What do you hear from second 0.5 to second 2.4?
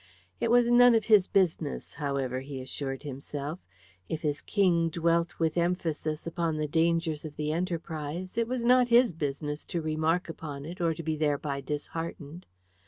none of his business, however,